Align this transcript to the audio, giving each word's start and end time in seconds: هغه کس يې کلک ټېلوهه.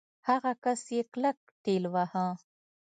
هغه 0.27 0.51
کس 0.63 0.81
يې 0.95 1.01
کلک 1.13 1.39
ټېلوهه. 1.63 2.25